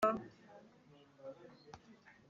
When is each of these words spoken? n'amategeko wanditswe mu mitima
n'amategeko 0.03 1.15
wanditswe 1.23 1.69
mu 1.77 1.85
mitima 1.91 2.19